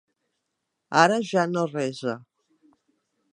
[1.01, 2.15] Ara ja no resa.